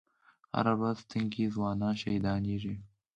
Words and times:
هره 0.55 0.73
ورځ 0.79 0.97
تنکي 1.11 1.45
ځوانان 1.55 1.93
شهیدانېږي 2.01 2.75